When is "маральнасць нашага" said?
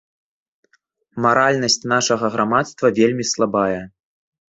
1.27-2.25